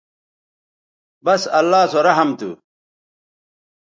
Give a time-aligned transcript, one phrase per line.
[1.25, 2.49] بس اللہ سو رحم تھو